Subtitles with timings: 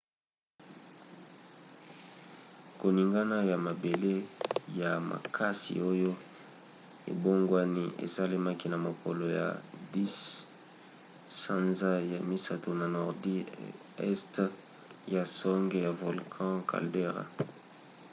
[2.79, 4.13] koningana ya mabele
[4.79, 6.11] ya makasi oyo
[7.11, 9.47] ebongwani esalamaki na mokolo ya
[9.93, 10.09] 10
[11.41, 13.35] sanza ya misato na nordi
[14.13, 14.43] este
[15.15, 17.23] ya songe ya volcan caldera